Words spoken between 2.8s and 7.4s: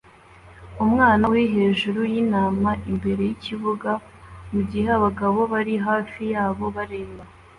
imbere yikibuga mugihe abagabo bari hafi yabo bareba